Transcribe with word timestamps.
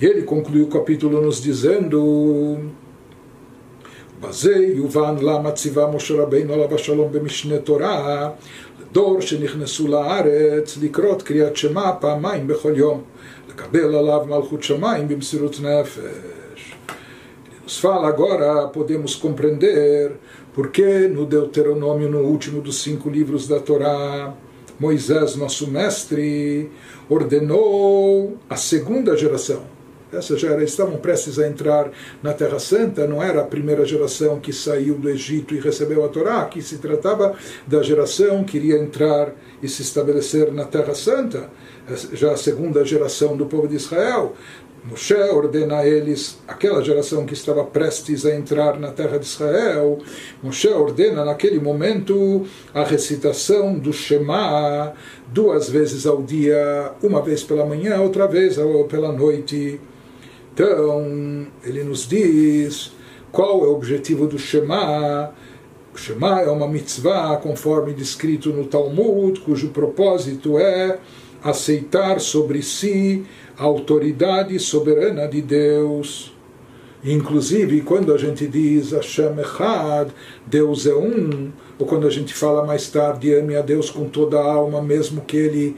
E 0.00 0.04
ele 0.04 0.22
conclui 0.22 0.62
o 0.62 0.66
capítulo 0.66 1.22
nos 1.22 1.40
dizendo 1.40 2.58
בזה 4.20 4.56
יובן 4.56 5.14
למה 5.20 5.52
ציווה 5.52 5.90
משה 5.90 6.14
רבינו 6.14 6.52
עליו 6.52 6.74
השלום 6.74 7.12
במשנה 7.12 7.58
תורה 7.58 8.30
דור 8.92 9.20
שנכנסו 9.20 9.88
לארץ 9.88 10.78
לקרות 10.82 11.22
קריאת 11.22 11.56
שמע 11.56 11.92
פעמיים 12.00 12.46
בכל 12.46 12.72
יום, 12.76 13.02
לקבל 13.50 13.94
עליו 13.94 14.24
מלכות 14.28 14.62
שמיים 14.62 15.08
במסירות 15.08 15.60
נפש. 15.60 16.72
Nos 17.66 17.80
fala 17.80 18.06
agora, 18.06 18.68
podemos 18.68 19.16
compreender 19.16 20.12
porque 20.54 21.08
no 21.08 21.26
Deuteronômio, 21.26 22.08
no 22.08 22.20
último 22.20 22.60
dos 22.60 22.76
cinco 22.80 23.10
livros 23.10 23.48
da 23.48 23.58
Torá, 23.58 24.32
Moisés, 24.78 25.34
nosso 25.34 25.68
mestre, 25.68 26.70
ordenou 27.10 28.36
a 28.48 28.54
segunda 28.54 29.16
geração 29.16 29.62
essa 30.11 30.37
já 30.37 30.49
era, 30.49 30.63
estavam 30.63 30.97
prestes 30.97 31.39
a 31.39 31.47
entrar 31.47 31.91
na 32.21 32.33
Terra 32.33 32.59
Santa, 32.59 33.07
não 33.07 33.21
era 33.21 33.41
a 33.41 33.45
primeira 33.45 33.85
geração 33.85 34.39
que 34.39 34.51
saiu 34.51 34.95
do 34.95 35.09
Egito 35.09 35.55
e 35.55 35.59
recebeu 35.59 36.03
a 36.03 36.09
Torá, 36.09 36.45
que 36.45 36.61
se 36.61 36.77
tratava 36.77 37.35
da 37.65 37.81
geração 37.81 38.43
que 38.43 38.57
iria 38.57 38.77
entrar 38.77 39.33
e 39.61 39.67
se 39.67 39.81
estabelecer 39.81 40.51
na 40.51 40.65
Terra 40.65 40.93
Santa, 40.93 41.49
já 42.13 42.31
a 42.31 42.37
segunda 42.37 42.83
geração 42.83 43.35
do 43.37 43.45
povo 43.45 43.67
de 43.67 43.75
Israel. 43.75 44.35
Moshe 44.83 45.13
ordena 45.13 45.77
a 45.77 45.87
eles, 45.87 46.39
aquela 46.47 46.83
geração 46.83 47.23
que 47.23 47.35
estava 47.35 47.63
prestes 47.63 48.25
a 48.25 48.35
entrar 48.35 48.79
na 48.79 48.91
terra 48.91 49.19
de 49.19 49.25
Israel, 49.25 49.99
Moshe 50.41 50.67
ordena 50.69 51.23
naquele 51.23 51.59
momento 51.59 52.47
a 52.73 52.83
recitação 52.83 53.77
do 53.77 53.93
Shema 53.93 54.93
duas 55.27 55.69
vezes 55.69 56.07
ao 56.07 56.23
dia, 56.23 56.93
uma 57.03 57.21
vez 57.21 57.43
pela 57.43 57.63
manhã, 57.63 58.01
outra 58.01 58.25
vez 58.27 58.57
pela 58.89 59.11
noite. 59.11 59.79
Então, 60.53 61.47
ele 61.63 61.83
nos 61.83 62.07
diz 62.07 62.91
qual 63.31 63.63
é 63.63 63.67
o 63.67 63.73
objetivo 63.73 64.27
do 64.27 64.37
Shema. 64.37 65.33
O 65.93 65.97
Shema 65.97 66.41
é 66.41 66.49
uma 66.49 66.67
mitzvah, 66.67 67.37
conforme 67.37 67.93
descrito 67.93 68.49
no 68.49 68.65
Talmud, 68.65 69.39
cujo 69.41 69.69
propósito 69.69 70.57
é 70.57 70.99
aceitar 71.43 72.19
sobre 72.19 72.61
si 72.61 73.23
a 73.57 73.63
autoridade 73.63 74.57
soberana 74.59 75.27
de 75.27 75.41
Deus. 75.41 76.33
Inclusive, 77.03 77.81
quando 77.81 78.13
a 78.13 78.17
gente 78.17 78.45
diz 78.47 78.91
Hashem 78.91 79.39
Echad, 79.39 80.11
Deus 80.45 80.85
é 80.85 80.93
um, 80.93 81.51
ou 81.79 81.85
quando 81.87 82.05
a 82.05 82.11
gente 82.11 82.31
fala 82.31 82.63
mais 82.63 82.89
tarde, 82.89 83.33
ame 83.33 83.55
a 83.55 83.61
Deus 83.61 83.89
com 83.89 84.07
toda 84.07 84.39
a 84.39 84.53
alma, 84.53 84.83
mesmo 84.83 85.21
que 85.21 85.35
ele 85.35 85.77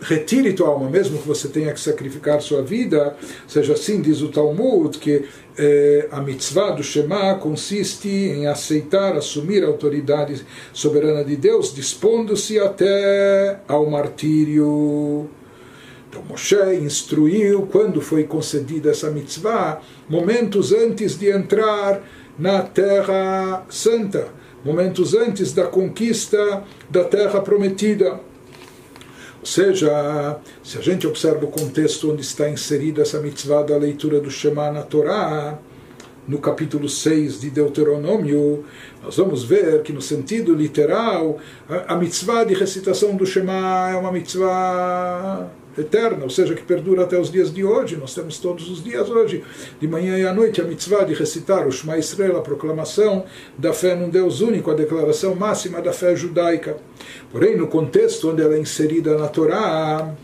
retire 0.00 0.52
tua 0.52 0.68
alma, 0.68 0.88
mesmo 0.88 1.18
que 1.18 1.28
você 1.28 1.48
tenha 1.48 1.72
que 1.72 1.80
sacrificar 1.80 2.40
sua 2.40 2.62
vida, 2.62 3.16
seja 3.46 3.74
assim, 3.74 4.00
diz 4.00 4.22
o 4.22 4.28
Talmud, 4.28 4.98
que 4.98 5.24
eh, 5.58 6.08
a 6.10 6.20
mitzvah 6.20 6.70
do 6.70 6.82
Shema 6.82 7.34
consiste 7.34 8.08
em 8.08 8.46
aceitar, 8.46 9.16
assumir 9.16 9.62
a 9.62 9.66
autoridade 9.66 10.44
soberana 10.72 11.24
de 11.24 11.36
Deus, 11.36 11.74
dispondo-se 11.74 12.58
até 12.58 13.60
ao 13.68 13.88
martírio. 13.88 15.28
Então 16.08 16.22
Moshe 16.28 16.56
instruiu, 16.82 17.68
quando 17.70 18.00
foi 18.00 18.24
concedida 18.24 18.90
essa 18.90 19.10
mitzvah, 19.10 19.80
momentos 20.08 20.72
antes 20.72 21.16
de 21.16 21.30
entrar 21.30 22.02
na 22.38 22.62
Terra 22.62 23.64
Santa, 23.68 24.28
momentos 24.64 25.14
antes 25.14 25.52
da 25.52 25.66
conquista 25.66 26.64
da 26.88 27.04
Terra 27.04 27.40
Prometida. 27.40 28.29
Ou 29.40 29.46
seja, 29.46 30.38
se 30.62 30.76
a 30.76 30.82
gente 30.82 31.06
observa 31.06 31.44
o 31.44 31.48
contexto 31.48 32.12
onde 32.12 32.20
está 32.20 32.48
inserida 32.48 33.02
essa 33.02 33.18
mitzvah 33.18 33.62
da 33.62 33.76
leitura 33.76 34.20
do 34.20 34.30
Shema 34.30 34.70
na 34.70 34.82
Torá, 34.82 35.58
no 36.28 36.38
capítulo 36.38 36.88
6 36.88 37.40
de 37.40 37.50
Deuteronômio, 37.50 38.64
nós 39.02 39.16
vamos 39.16 39.42
ver 39.42 39.82
que, 39.82 39.92
no 39.92 40.02
sentido 40.02 40.54
literal, 40.54 41.38
a 41.88 41.96
mitzvah 41.96 42.44
de 42.44 42.54
recitação 42.54 43.16
do 43.16 43.24
Shema 43.24 43.90
é 43.90 43.96
uma 43.96 44.12
mitzvah 44.12 45.50
eterna, 45.80 46.24
ou 46.24 46.30
seja, 46.30 46.54
que 46.54 46.62
perdura 46.62 47.02
até 47.02 47.18
os 47.18 47.30
dias 47.30 47.52
de 47.52 47.64
hoje. 47.64 47.96
Nós 47.96 48.14
temos 48.14 48.38
todos 48.38 48.70
os 48.70 48.82
dias 48.82 49.08
hoje, 49.08 49.42
de 49.80 49.88
manhã 49.88 50.18
e 50.18 50.26
à 50.26 50.32
noite, 50.32 50.60
a 50.60 50.64
mitzvah 50.64 51.04
de 51.04 51.14
recitar 51.14 51.66
o 51.66 51.72
Shema 51.72 51.98
Israel, 51.98 52.36
a 52.36 52.40
proclamação 52.40 53.24
da 53.56 53.72
fé 53.72 53.94
num 53.94 54.08
Deus 54.08 54.40
único, 54.40 54.70
a 54.70 54.74
declaração 54.74 55.34
máxima 55.34 55.80
da 55.80 55.92
fé 55.92 56.14
judaica. 56.14 56.76
Porém, 57.32 57.56
no 57.56 57.66
contexto 57.66 58.30
onde 58.30 58.42
ela 58.42 58.54
é 58.54 58.58
inserida 58.58 59.16
na 59.16 59.28
Torá, 59.28 60.14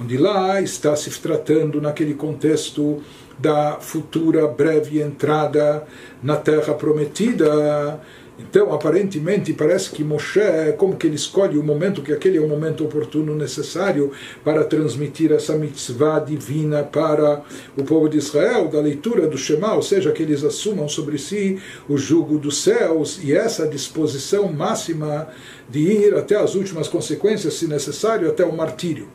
onde 0.00 0.16
lá 0.16 0.60
está 0.60 0.94
se 0.94 1.10
tratando 1.20 1.80
naquele 1.80 2.14
contexto 2.14 3.02
da 3.38 3.78
futura 3.80 4.46
breve 4.46 5.00
entrada 5.00 5.84
na 6.22 6.36
terra 6.36 6.74
prometida, 6.74 8.00
então, 8.38 8.72
aparentemente, 8.72 9.52
parece 9.52 9.90
que 9.90 10.04
Moshe, 10.04 10.40
como 10.76 10.96
que 10.96 11.08
ele 11.08 11.16
escolhe 11.16 11.58
o 11.58 11.62
momento, 11.62 12.02
que 12.02 12.12
aquele 12.12 12.38
é 12.38 12.40
o 12.40 12.48
momento 12.48 12.84
oportuno 12.84 13.34
necessário 13.34 14.12
para 14.44 14.62
transmitir 14.62 15.32
essa 15.32 15.56
mitzvah 15.56 16.20
divina 16.20 16.84
para 16.84 17.42
o 17.76 17.82
povo 17.82 18.08
de 18.08 18.16
Israel, 18.16 18.68
da 18.68 18.80
leitura 18.80 19.26
do 19.26 19.36
Shema, 19.36 19.74
ou 19.74 19.82
seja, 19.82 20.12
que 20.12 20.22
eles 20.22 20.44
assumam 20.44 20.88
sobre 20.88 21.18
si 21.18 21.60
o 21.88 21.98
jugo 21.98 22.38
dos 22.38 22.62
céus 22.62 23.18
e 23.22 23.34
essa 23.34 23.66
disposição 23.66 24.52
máxima 24.52 25.28
de 25.68 25.80
ir 25.80 26.14
até 26.14 26.36
as 26.36 26.54
últimas 26.54 26.86
consequências, 26.86 27.54
se 27.54 27.66
necessário, 27.66 28.28
até 28.28 28.44
o 28.44 28.56
martírio. 28.56 29.08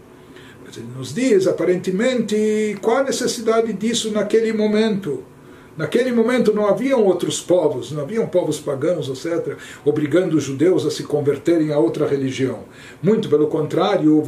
Mas 0.65 0.75
ele 0.75 0.87
nos 0.97 1.13
diz, 1.13 1.47
aparentemente, 1.47 2.77
qual 2.81 2.97
a 2.97 3.03
necessidade 3.03 3.71
disso 3.71 4.11
naquele 4.11 4.51
momento? 4.51 5.23
Naquele 5.75 6.11
momento 6.11 6.53
não 6.53 6.67
haviam 6.67 7.03
outros 7.03 7.41
povos, 7.41 7.91
não 7.91 8.03
haviam 8.03 8.27
povos 8.27 8.59
pagãos, 8.59 9.09
etc., 9.09 9.57
obrigando 9.83 10.37
os 10.37 10.43
judeus 10.43 10.85
a 10.85 10.91
se 10.91 11.03
converterem 11.03 11.73
a 11.73 11.79
outra 11.79 12.07
religião. 12.07 12.59
Muito 13.01 13.27
pelo 13.27 13.47
contrário, 13.47 14.23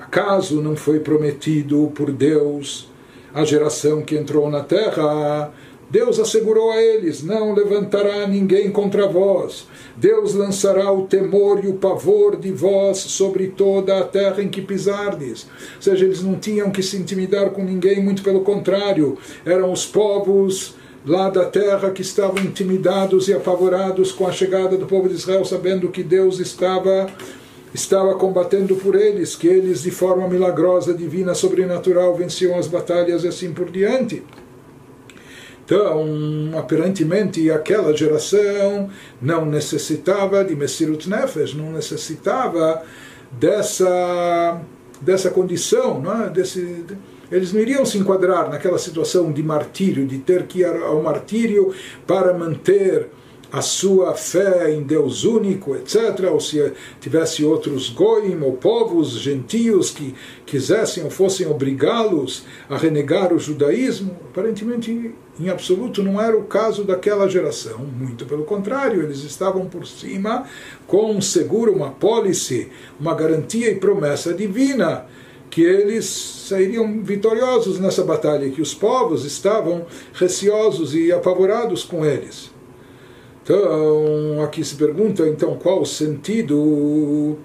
acaso 0.00 0.60
não 0.60 0.74
foi 0.74 1.00
prometido 1.00 1.92
por 1.94 2.10
Deus 2.10 2.90
a 3.32 3.44
geração 3.44 4.02
que 4.02 4.16
entrou 4.16 4.50
na 4.50 4.64
terra 4.64 5.52
Deus 5.90 6.18
assegurou 6.18 6.70
a 6.70 6.80
eles: 6.80 7.22
não 7.22 7.54
levantará 7.54 8.26
ninguém 8.26 8.70
contra 8.70 9.08
vós. 9.08 9.66
Deus 9.96 10.34
lançará 10.34 10.92
o 10.92 11.06
temor 11.06 11.64
e 11.64 11.68
o 11.68 11.74
pavor 11.74 12.36
de 12.36 12.52
vós 12.52 12.98
sobre 12.98 13.48
toda 13.48 13.98
a 13.98 14.04
terra 14.04 14.42
em 14.42 14.48
que 14.48 14.60
pisardes. 14.60 15.46
Ou 15.76 15.82
seja, 15.82 16.04
eles 16.04 16.22
não 16.22 16.34
tinham 16.36 16.70
que 16.70 16.82
se 16.82 16.96
intimidar 16.96 17.50
com 17.50 17.64
ninguém, 17.64 18.02
muito 18.02 18.22
pelo 18.22 18.40
contrário, 18.40 19.16
eram 19.44 19.72
os 19.72 19.86
povos 19.86 20.74
lá 21.06 21.30
da 21.30 21.46
terra 21.46 21.90
que 21.90 22.02
estavam 22.02 22.42
intimidados 22.42 23.28
e 23.28 23.32
apavorados 23.32 24.12
com 24.12 24.26
a 24.26 24.32
chegada 24.32 24.76
do 24.76 24.86
povo 24.86 25.08
de 25.08 25.14
Israel, 25.14 25.44
sabendo 25.44 25.88
que 25.88 26.02
Deus 26.02 26.38
estava 26.38 27.08
estava 27.72 28.14
combatendo 28.14 28.76
por 28.76 28.94
eles, 28.94 29.36
que 29.36 29.46
eles 29.46 29.82
de 29.82 29.90
forma 29.90 30.26
milagrosa, 30.26 30.94
divina, 30.94 31.34
sobrenatural 31.34 32.14
venciam 32.14 32.58
as 32.58 32.66
batalhas 32.66 33.24
e 33.24 33.28
assim 33.28 33.52
por 33.52 33.70
diante. 33.70 34.22
Então, 35.68 36.58
aparentemente, 36.58 37.50
aquela 37.50 37.94
geração 37.94 38.88
não 39.20 39.44
necessitava 39.44 40.42
de 40.42 40.56
Messirut 40.56 41.06
Nefesh, 41.10 41.52
não 41.52 41.72
necessitava 41.72 42.82
dessa, 43.30 44.62
dessa 44.98 45.28
condição, 45.28 46.00
não 46.00 46.24
é? 46.24 46.30
Desse, 46.30 46.86
eles 47.30 47.52
não 47.52 47.60
iriam 47.60 47.84
se 47.84 47.98
enquadrar 47.98 48.48
naquela 48.48 48.78
situação 48.78 49.30
de 49.30 49.42
martírio, 49.42 50.06
de 50.06 50.16
ter 50.16 50.46
que 50.46 50.60
ir 50.60 50.64
ao 50.64 51.02
martírio 51.02 51.74
para 52.06 52.32
manter 52.32 53.10
a 53.50 53.62
sua 53.62 54.14
fé 54.14 54.72
em 54.72 54.82
Deus 54.82 55.24
único, 55.24 55.74
etc., 55.74 56.30
ou 56.30 56.38
se 56.38 56.72
tivesse 57.00 57.44
outros 57.44 57.88
goim 57.88 58.38
ou 58.42 58.52
povos 58.52 59.12
gentios 59.12 59.90
que 59.90 60.14
quisessem 60.44 61.02
ou 61.02 61.10
fossem 61.10 61.46
obrigá-los 61.46 62.44
a 62.68 62.76
renegar 62.76 63.32
o 63.32 63.38
judaísmo, 63.38 64.16
aparentemente, 64.30 65.14
em 65.40 65.48
absoluto, 65.48 66.02
não 66.02 66.20
era 66.20 66.36
o 66.36 66.44
caso 66.44 66.84
daquela 66.84 67.28
geração. 67.28 67.78
Muito 67.78 68.26
pelo 68.26 68.44
contrário, 68.44 69.02
eles 69.02 69.22
estavam 69.24 69.66
por 69.66 69.86
cima 69.86 70.46
com 70.86 71.12
um 71.12 71.20
seguro, 71.20 71.72
uma 71.72 71.90
pólice, 71.90 72.70
uma 73.00 73.14
garantia 73.14 73.70
e 73.70 73.76
promessa 73.76 74.34
divina 74.34 75.06
que 75.50 75.62
eles 75.62 76.04
sairiam 76.48 77.02
vitoriosos 77.02 77.80
nessa 77.80 78.04
batalha, 78.04 78.50
que 78.50 78.60
os 78.60 78.74
povos 78.74 79.24
estavam 79.24 79.86
receosos 80.12 80.94
e 80.94 81.10
apavorados 81.10 81.82
com 81.84 82.04
eles. 82.04 82.57
Então, 83.48 84.42
aqui 84.42 84.62
se 84.62 84.74
pergunta 84.74 85.26
então 85.26 85.56
qual 85.56 85.80
o 85.80 85.86
sentido 85.86 87.38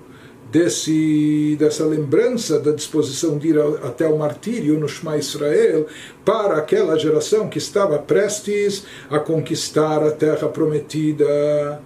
desse, 0.51 1.55
dessa 1.57 1.85
lembrança 1.85 2.59
da 2.59 2.73
disposição 2.73 3.38
de 3.38 3.51
ir 3.51 3.59
até 3.81 4.05
o 4.05 4.17
martírio 4.17 4.77
no 4.77 4.85
Shema 4.85 5.15
Israel 5.15 5.88
para 6.25 6.57
aquela 6.57 7.00
geração 7.00 7.47
que 7.47 7.57
estava 7.57 7.97
prestes 8.00 8.83
a 9.09 9.17
conquistar 9.17 10.03
a 10.03 10.11
terra 10.11 10.50
prometida. 10.50 11.81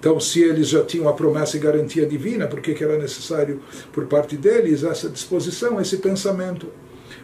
Então, 0.00 0.18
se 0.18 0.42
eles 0.42 0.66
já 0.66 0.82
tinham 0.82 1.08
a 1.08 1.12
promessa 1.12 1.56
e 1.56 1.60
garantia 1.60 2.04
divina, 2.04 2.48
por 2.48 2.60
que 2.60 2.82
era 2.82 2.98
necessário 2.98 3.60
por 3.92 4.06
parte 4.06 4.36
deles 4.36 4.82
essa 4.82 5.08
disposição, 5.08 5.80
esse 5.80 5.98
pensamento? 5.98 6.66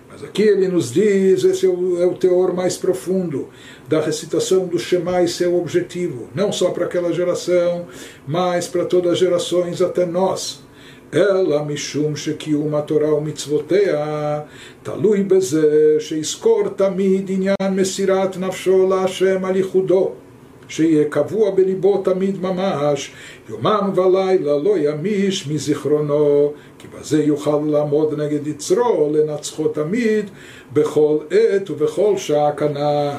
Mas 0.08 0.24
aqui 0.24 0.42
ele 0.42 0.68
nos 0.68 0.92
diz, 0.92 1.44
esse 1.44 1.66
é 1.66 1.68
o, 1.68 2.02
é 2.02 2.06
o, 2.06 2.14
teor 2.14 2.54
mais 2.54 2.76
profundo 2.76 3.48
da 3.86 4.00
recitação 4.00 4.66
do 4.66 4.78
Shema 4.78 5.22
e 5.22 5.28
seu 5.28 5.56
objetivo, 5.56 6.28
não 6.34 6.50
só 6.50 6.70
para 6.70 6.86
aquela 6.86 7.12
geração, 7.12 7.86
mas 8.26 8.66
para 8.66 8.86
todas 8.86 9.12
as 9.12 9.18
gerações 9.18 9.82
até 9.82 10.06
nós. 10.06 10.64
Ela 11.12 11.64
mishum 11.64 12.16
shekium 12.16 12.70
Torah 12.82 13.20
mitzvotea 13.20 14.44
talui 14.82 15.22
beze 15.22 16.00
sheiskor 16.00 16.70
tamid 16.70 17.30
inyan 17.30 17.70
mesirat 17.70 18.36
nafsho 18.38 18.86
la 18.88 19.02
Hashem 19.02 19.44
alichudo. 19.44 20.25
שיהיה 20.68 21.04
קבוע 21.04 21.50
בליבו 21.50 22.02
תמיד 22.04 22.42
ממש, 22.42 23.12
יומם 23.48 23.90
ולילה 23.94 24.58
לא 24.58 24.74
ימיש 24.78 25.48
מזיכרונו, 25.48 26.52
כי 26.78 26.88
בזה 26.88 27.22
יוכל 27.22 27.60
לעמוד 27.66 28.20
נגד 28.20 28.46
יצרו, 28.46 29.12
לנצחו 29.14 29.68
תמיד, 29.68 30.30
בכל 30.72 31.18
עת 31.30 31.70
ובכל 31.70 32.16
שעה 32.16 32.52
כנ"ל. 32.52 33.10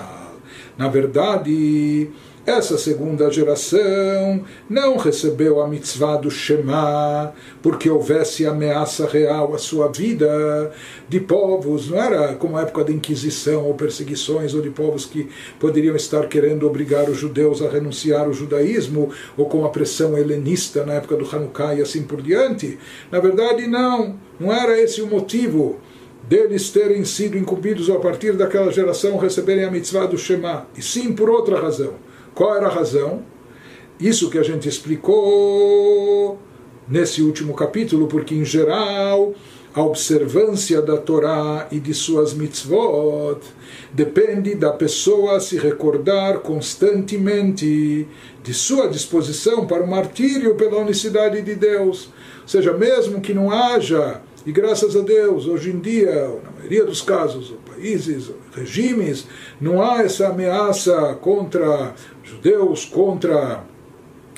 Verdade, 0.80 2.08
essa 2.48 2.78
segunda 2.78 3.30
geração 3.30 4.42
não 4.70 4.96
recebeu 4.96 5.62
a 5.62 5.68
mitzvah 5.68 6.16
do 6.16 6.32
Shema 6.32 7.34
porque 7.62 7.90
houvesse 7.90 8.46
ameaça 8.46 9.06
real 9.06 9.54
à 9.54 9.58
sua 9.58 9.90
vida 9.90 10.72
de 11.10 11.20
povos, 11.20 11.90
não 11.90 12.02
era 12.02 12.36
como 12.36 12.56
a 12.56 12.62
época 12.62 12.86
da 12.86 12.94
Inquisição 12.94 13.66
ou 13.66 13.74
perseguições, 13.74 14.54
ou 14.54 14.62
de 14.62 14.70
povos 14.70 15.06
que 15.06 15.30
poderiam 15.60 15.94
estar 15.94 16.26
querendo 16.30 16.66
obrigar 16.66 17.10
os 17.10 17.18
judeus 17.18 17.62
a 17.62 17.70
renunciar 17.70 18.22
ao 18.22 18.32
judaísmo, 18.32 19.10
ou 19.36 19.48
com 19.48 19.66
a 19.66 19.70
pressão 19.70 20.18
helenista 20.18 20.86
na 20.86 20.94
época 20.94 21.18
do 21.18 21.30
Hanukkah 21.30 21.76
e 21.76 21.82
assim 21.82 22.04
por 22.04 22.22
diante. 22.22 22.80
Na 23.12 23.20
verdade, 23.20 23.68
não, 23.68 24.16
não 24.40 24.54
era 24.54 24.80
esse 24.80 25.02
o 25.02 25.08
motivo 25.08 25.82
deles 26.30 26.70
terem 26.70 27.04
sido 27.04 27.38
incumbidos 27.38 27.90
a 27.90 28.00
partir 28.00 28.38
daquela 28.38 28.72
geração 28.72 29.18
receberem 29.18 29.66
a 29.66 29.72
mitzvah 29.72 30.06
do 30.06 30.18
Shema, 30.18 30.66
e 30.78 30.82
sim 30.82 31.12
por 31.12 31.30
outra 31.30 31.60
razão 31.60 32.06
qual 32.38 32.56
era 32.56 32.68
a 32.68 32.72
razão? 32.72 33.24
Isso 34.00 34.30
que 34.30 34.38
a 34.38 34.44
gente 34.44 34.69
explicou 34.69 36.38
nesse 36.88 37.19
último 37.24 37.56
capítulo, 37.56 38.06
porque 38.06 38.36
em 38.36 38.45
geral 38.45 39.34
a 39.74 39.81
observância 39.81 40.80
da 40.80 40.98
Torá 40.98 41.68
e 41.72 41.80
de 41.80 41.95
suas 41.95 42.36
mitzvot 42.36 43.39
depende 43.92 44.54
da 44.54 44.72
pessoa 44.72 45.39
se 45.39 45.57
recordar 45.57 46.39
constantemente 46.42 48.07
de 48.44 48.54
sua 48.54 48.88
disposição 48.88 49.66
para 49.66 49.84
o 49.84 49.88
martírio 49.88 50.54
pela 50.54 50.78
unicidade 50.78 51.42
de 51.42 51.56
Deus. 51.56 52.12
Ou 52.44 52.48
seja, 52.48 52.72
mesmo 52.72 53.19
que 53.19 53.34
não 53.34 53.51
haja, 53.51 54.22
e 54.45 54.51
graças 54.51 54.95
a 54.95 55.01
Deus, 55.01 55.45
hoje 55.45 55.72
em 55.72 55.80
dia, 55.80 56.39
na 56.44 56.51
maioria 56.51 56.86
dos 56.86 57.01
casos, 57.01 57.54
países, 57.78 58.31
regimes, 58.56 59.28
não 59.60 59.81
há 59.81 60.01
essa 60.01 60.30
ameaça 60.30 61.18
contra 61.22 61.94
judeus 62.27 62.85
contra 62.85 63.63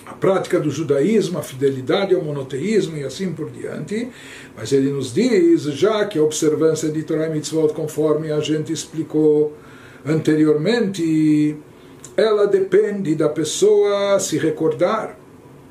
a 0.05 0.13
prática 0.13 0.59
do 0.59 0.71
judaísmo, 0.71 1.37
a 1.37 1.43
fidelidade 1.43 2.15
ao 2.15 2.21
monoteísmo 2.21 2.97
e 2.97 3.03
assim 3.03 3.31
por 3.31 3.49
diante. 3.49 4.09
Mas 4.55 4.71
ele 4.71 4.91
nos 4.91 5.13
diz 5.13 5.63
já 5.63 6.05
que 6.05 6.17
a 6.17 6.23
observância 6.23 6.89
de 6.89 7.03
Torah 7.03 7.27
e 7.27 7.31
Mitzvot, 7.31 7.73
conforme 7.73 8.31
a 8.31 8.39
gente 8.39 8.71
explicou 8.73 9.55
anteriormente, 10.05 11.57
ela 12.15 12.47
depende 12.47 13.15
da 13.15 13.29
pessoa 13.29 14.19
se 14.19 14.37
recordar, 14.37 15.17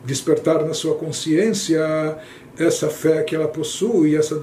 despertar 0.05 0.65
na 0.65 0.75
sua 0.75 0.95
consciência 0.95 2.17
essa 2.59 2.89
fé 2.89 3.23
que 3.23 3.35
ela 3.35 3.47
possui, 3.47 4.17
essa, 4.17 4.41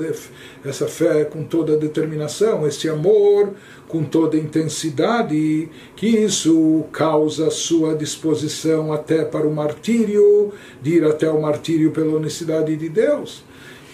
essa 0.64 0.88
fé 0.88 1.26
com 1.26 1.44
toda 1.44 1.76
determinação, 1.76 2.66
esse 2.66 2.88
amor 2.88 3.54
com 3.88 4.04
toda 4.04 4.38
intensidade, 4.38 5.70
que 5.96 6.08
isso 6.08 6.86
causa 6.92 7.52
sua 7.52 7.96
disposição 7.96 8.94
até 8.94 9.26
para 9.26 9.46
o 9.46 9.54
martírio, 9.54 10.54
de 10.82 10.96
ir 10.96 11.04
até 11.04 11.30
o 11.30 11.42
martírio 11.42 11.92
pela 11.92 12.16
unicidade 12.16 12.76
de 12.76 12.90
Deus. 12.90 13.44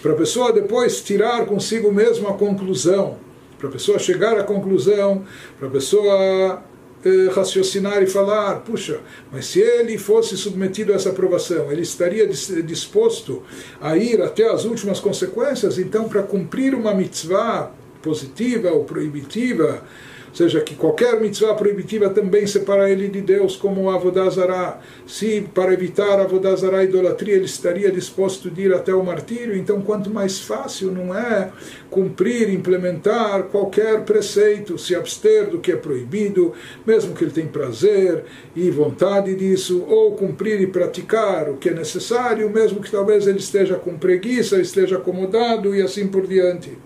Para 0.00 0.12
a 0.12 0.16
pessoa 0.16 0.52
depois 0.52 1.00
tirar 1.00 1.46
consigo 1.46 1.92
mesmo 1.92 2.28
a 2.28 2.34
conclusão, 2.34 3.16
para 3.58 3.68
a 3.68 3.72
pessoa 3.72 3.98
chegar 3.98 4.38
à 4.38 4.42
conclusão, 4.42 5.24
para 5.58 5.68
a 5.68 5.70
pessoa 5.70 6.62
eh, 7.04 7.30
raciocinar 7.34 8.02
e 8.02 8.06
falar, 8.06 8.60
puxa, 8.60 9.00
mas 9.32 9.46
se 9.46 9.60
ele 9.60 9.98
fosse 9.98 10.36
submetido 10.36 10.92
a 10.92 10.96
essa 10.96 11.10
aprovação, 11.10 11.70
ele 11.72 11.82
estaria 11.82 12.26
disposto 12.26 13.42
a 13.80 13.96
ir 13.96 14.22
até 14.22 14.48
as 14.48 14.64
últimas 14.64 15.00
consequências, 15.00 15.78
então 15.78 16.08
para 16.08 16.22
cumprir 16.22 16.74
uma 16.74 16.94
mitzvah 16.94 17.72
positiva 18.02 18.70
ou 18.70 18.84
proibitiva, 18.84 19.82
seja, 20.32 20.60
que 20.60 20.74
qualquer 20.74 21.20
mitzvah 21.20 21.54
proibitiva 21.54 22.08
também 22.08 22.46
separa 22.46 22.90
ele 22.90 23.08
de 23.08 23.20
Deus, 23.20 23.56
como 23.56 23.82
o 23.82 23.90
Avodazará. 23.90 24.80
Se 25.06 25.48
para 25.54 25.72
evitar 25.72 26.20
Avodazará 26.20 26.78
a 26.78 26.84
idolatria 26.84 27.34
ele 27.34 27.44
estaria 27.44 27.90
disposto 27.90 28.50
de 28.50 28.62
ir 28.62 28.74
até 28.74 28.94
o 28.94 29.04
martírio, 29.04 29.56
então 29.56 29.82
quanto 29.82 30.10
mais 30.10 30.40
fácil 30.40 30.90
não 30.90 31.14
é 31.16 31.50
cumprir, 31.90 32.48
implementar 32.48 33.44
qualquer 33.44 34.02
preceito, 34.04 34.78
se 34.78 34.94
abster 34.94 35.50
do 35.50 35.58
que 35.58 35.72
é 35.72 35.76
proibido, 35.76 36.52
mesmo 36.86 37.14
que 37.14 37.24
ele 37.24 37.30
tenha 37.30 37.48
prazer 37.48 38.24
e 38.56 38.70
vontade 38.70 39.34
disso, 39.34 39.84
ou 39.86 40.12
cumprir 40.16 40.60
e 40.60 40.66
praticar 40.66 41.50
o 41.50 41.56
que 41.56 41.68
é 41.68 41.74
necessário, 41.74 42.48
mesmo 42.48 42.80
que 42.80 42.90
talvez 42.90 43.26
ele 43.26 43.38
esteja 43.38 43.76
com 43.76 43.98
preguiça, 43.98 44.60
esteja 44.60 44.96
acomodado 44.96 45.74
e 45.74 45.82
assim 45.82 46.06
por 46.06 46.26
diante. 46.26 46.76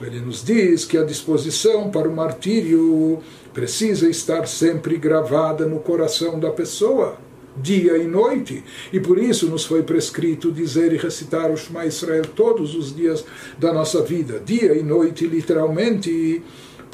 Ele 0.00 0.20
nos 0.20 0.44
diz 0.44 0.84
que 0.84 0.98
a 0.98 1.04
disposição 1.04 1.90
para 1.90 2.08
o 2.08 2.14
martírio 2.14 3.20
precisa 3.52 4.08
estar 4.08 4.46
sempre 4.46 4.96
gravada 4.96 5.66
no 5.66 5.78
coração 5.78 6.38
da 6.40 6.50
pessoa, 6.50 7.16
dia 7.56 7.96
e 7.96 8.06
noite. 8.06 8.64
E 8.92 8.98
por 8.98 9.18
isso 9.18 9.46
nos 9.46 9.64
foi 9.64 9.82
prescrito 9.84 10.50
dizer 10.50 10.92
e 10.92 10.96
recitar 10.96 11.50
o 11.50 11.56
Shema 11.56 11.86
Israel 11.86 12.24
todos 12.34 12.74
os 12.74 12.94
dias 12.94 13.24
da 13.56 13.72
nossa 13.72 14.02
vida, 14.02 14.40
dia 14.44 14.74
e 14.74 14.82
noite, 14.82 15.26
literalmente 15.26 16.42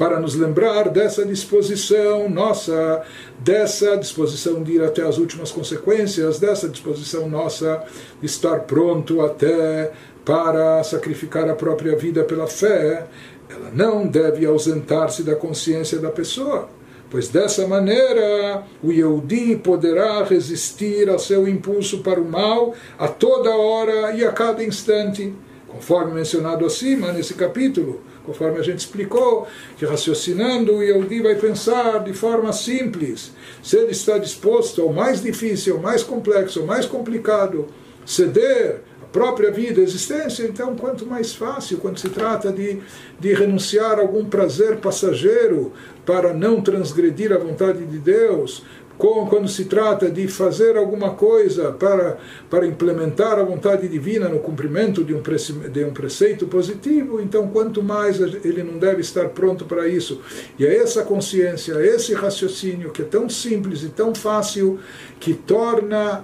para 0.01 0.19
nos 0.19 0.33
lembrar 0.33 0.89
dessa 0.89 1.23
disposição 1.23 2.27
nossa, 2.27 3.03
dessa 3.37 3.95
disposição 3.95 4.63
de 4.63 4.73
ir 4.73 4.81
até 4.81 5.03
as 5.03 5.19
últimas 5.19 5.51
consequências, 5.51 6.39
dessa 6.39 6.67
disposição 6.67 7.29
nossa 7.29 7.83
de 8.19 8.25
estar 8.25 8.61
pronto 8.61 9.21
até 9.21 9.91
para 10.23 10.83
sacrificar 10.83 11.49
a 11.49 11.55
própria 11.55 11.95
vida 11.95 12.23
pela 12.23 12.47
fé, 12.47 13.07
ela 13.49 13.71
não 13.73 14.07
deve 14.07 14.45
ausentar-se 14.45 15.23
da 15.23 15.35
consciência 15.35 15.99
da 15.99 16.09
pessoa, 16.09 16.69
pois 17.09 17.27
dessa 17.27 17.67
maneira 17.67 18.63
o 18.81 18.91
Yehudi 18.91 19.57
poderá 19.57 20.23
resistir 20.23 21.09
ao 21.09 21.19
seu 21.19 21.47
impulso 21.47 21.99
para 21.99 22.21
o 22.21 22.29
mal 22.29 22.73
a 22.97 23.07
toda 23.07 23.49
hora 23.49 24.13
e 24.13 24.23
a 24.23 24.31
cada 24.31 24.63
instante, 24.63 25.33
conforme 25.67 26.13
mencionado 26.13 26.65
acima 26.65 27.11
nesse 27.11 27.33
capítulo. 27.33 28.01
Conforme 28.23 28.59
a 28.59 28.61
gente 28.61 28.79
explicou, 28.79 29.47
que 29.77 29.85
raciocinando 29.85 30.75
o 30.75 30.83
Yehudi 30.83 31.21
vai 31.21 31.35
pensar 31.35 32.03
de 32.03 32.13
forma 32.13 32.53
simples. 32.53 33.31
Se 33.63 33.77
ele 33.77 33.91
está 33.91 34.19
disposto 34.19 34.83
ao 34.83 34.93
mais 34.93 35.23
difícil, 35.23 35.77
ao 35.77 35.81
mais 35.81 36.03
complexo, 36.03 36.59
ao 36.59 36.65
mais 36.67 36.85
complicado, 36.85 37.67
ceder 38.11 38.81
própria 39.11 39.51
vida, 39.51 39.81
existência, 39.81 40.43
então 40.43 40.75
quanto 40.75 41.05
mais 41.05 41.33
fácil 41.33 41.77
quando 41.79 41.99
se 41.99 42.09
trata 42.09 42.51
de, 42.51 42.79
de 43.19 43.33
renunciar 43.33 43.99
a 43.99 44.01
algum 44.01 44.25
prazer 44.25 44.77
passageiro 44.77 45.73
para 46.05 46.33
não 46.33 46.61
transgredir 46.61 47.33
a 47.33 47.37
vontade 47.37 47.85
de 47.85 47.97
Deus, 47.97 48.63
quando 48.97 49.47
se 49.47 49.65
trata 49.65 50.11
de 50.11 50.27
fazer 50.27 50.77
alguma 50.77 51.11
coisa 51.15 51.71
para, 51.71 52.19
para 52.49 52.67
implementar 52.67 53.39
a 53.39 53.43
vontade 53.43 53.87
divina 53.87 54.29
no 54.29 54.37
cumprimento 54.37 55.03
de 55.03 55.11
um, 55.15 55.23
de 55.71 55.83
um 55.83 55.91
preceito 55.91 56.45
positivo, 56.45 57.19
então 57.19 57.47
quanto 57.47 57.81
mais 57.81 58.19
ele 58.19 58.61
não 58.61 58.77
deve 58.77 59.01
estar 59.01 59.29
pronto 59.29 59.65
para 59.65 59.87
isso. 59.87 60.21
E 60.59 60.67
é 60.67 60.77
essa 60.77 61.03
consciência, 61.03 61.73
esse 61.83 62.13
raciocínio 62.13 62.91
que 62.91 63.01
é 63.01 63.05
tão 63.05 63.27
simples 63.27 63.81
e 63.81 63.89
tão 63.89 64.13
fácil 64.13 64.79
que 65.19 65.33
torna 65.33 66.23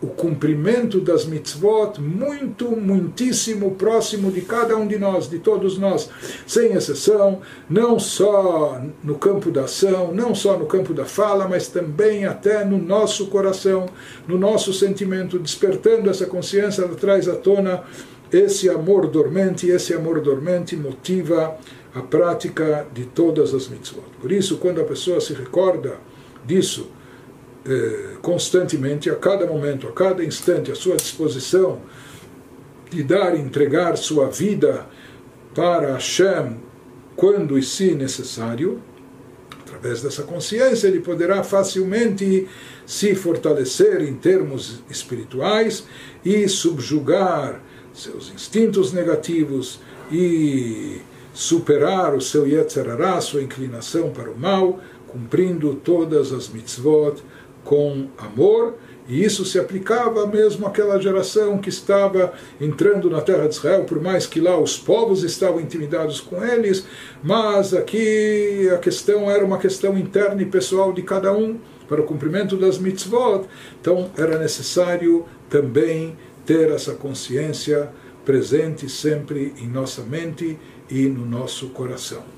o 0.00 0.06
cumprimento 0.06 1.00
das 1.00 1.24
mitzvot 1.24 2.00
muito, 2.00 2.70
muitíssimo 2.76 3.72
próximo 3.72 4.30
de 4.30 4.42
cada 4.42 4.76
um 4.76 4.86
de 4.86 4.96
nós, 4.96 5.28
de 5.28 5.40
todos 5.40 5.76
nós, 5.76 6.08
sem 6.46 6.72
exceção, 6.72 7.40
não 7.68 7.98
só 7.98 8.80
no 9.02 9.16
campo 9.16 9.50
da 9.50 9.62
ação, 9.62 10.12
não 10.12 10.34
só 10.34 10.56
no 10.56 10.66
campo 10.66 10.94
da 10.94 11.04
fala, 11.04 11.48
mas 11.48 11.66
também 11.66 12.26
até 12.26 12.64
no 12.64 12.78
nosso 12.78 13.26
coração, 13.26 13.86
no 14.26 14.38
nosso 14.38 14.72
sentimento, 14.72 15.38
despertando 15.38 16.08
essa 16.08 16.26
consciência, 16.26 16.82
ela 16.82 16.94
traz 16.94 17.28
à 17.28 17.34
tona 17.34 17.82
esse 18.30 18.68
amor 18.68 19.08
dormente, 19.08 19.68
esse 19.68 19.94
amor 19.94 20.20
dormente 20.20 20.76
motiva 20.76 21.56
a 21.94 22.02
prática 22.02 22.86
de 22.92 23.04
todas 23.04 23.52
as 23.52 23.66
mitzvot. 23.68 24.04
Por 24.20 24.30
isso, 24.30 24.58
quando 24.58 24.80
a 24.80 24.84
pessoa 24.84 25.20
se 25.20 25.32
recorda 25.32 25.96
disso, 26.46 26.90
constantemente, 28.22 29.10
a 29.10 29.16
cada 29.16 29.46
momento, 29.46 29.86
a 29.86 29.92
cada 29.92 30.24
instante, 30.24 30.70
à 30.70 30.74
sua 30.74 30.96
disposição 30.96 31.80
de 32.90 33.02
dar 33.02 33.36
e 33.36 33.40
entregar 33.40 33.96
sua 33.96 34.28
vida 34.28 34.86
para 35.54 35.92
Hashem 35.92 36.56
quando 37.16 37.58
e 37.58 37.62
se 37.62 37.94
necessário, 37.94 38.80
através 39.60 40.00
dessa 40.00 40.22
consciência 40.22 40.86
ele 40.86 41.00
poderá 41.00 41.42
facilmente 41.42 42.48
se 42.86 43.14
fortalecer 43.14 44.00
em 44.02 44.14
termos 44.14 44.82
espirituais 44.88 45.84
e 46.24 46.48
subjugar 46.48 47.60
seus 47.92 48.30
instintos 48.30 48.92
negativos 48.92 49.80
e 50.10 51.00
superar 51.34 52.14
o 52.14 52.20
seu 52.20 52.46
Yetzerará, 52.46 53.20
sua 53.20 53.42
inclinação 53.42 54.10
para 54.10 54.30
o 54.30 54.38
mal, 54.38 54.80
cumprindo 55.08 55.74
todas 55.74 56.32
as 56.32 56.48
mitzvot 56.48 57.22
com 57.68 58.06
amor 58.16 58.76
e 59.06 59.22
isso 59.22 59.44
se 59.44 59.58
aplicava 59.58 60.26
mesmo 60.26 60.66
àquela 60.66 60.98
geração 60.98 61.58
que 61.58 61.68
estava 61.68 62.32
entrando 62.58 63.10
na 63.10 63.20
terra 63.20 63.46
de 63.46 63.54
Israel, 63.54 63.84
por 63.84 64.00
mais 64.00 64.26
que 64.26 64.40
lá 64.40 64.58
os 64.58 64.78
povos 64.78 65.22
estavam 65.22 65.60
intimidados 65.60 66.18
com 66.18 66.42
eles, 66.42 66.86
mas 67.22 67.74
aqui 67.74 68.70
a 68.74 68.78
questão 68.78 69.30
era 69.30 69.44
uma 69.44 69.58
questão 69.58 69.98
interna 69.98 70.40
e 70.40 70.46
pessoal 70.46 70.94
de 70.94 71.02
cada 71.02 71.30
um 71.30 71.58
para 71.86 72.00
o 72.00 72.04
cumprimento 72.04 72.56
das 72.56 72.78
mitzvot. 72.78 73.44
Então 73.78 74.10
era 74.16 74.38
necessário 74.38 75.26
também 75.50 76.16
ter 76.46 76.70
essa 76.70 76.94
consciência 76.94 77.90
presente 78.24 78.88
sempre 78.88 79.52
em 79.58 79.68
nossa 79.68 80.00
mente 80.00 80.58
e 80.88 81.02
no 81.02 81.26
nosso 81.26 81.68
coração. 81.68 82.37